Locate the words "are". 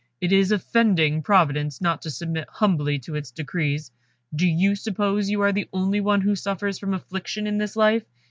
5.41-5.51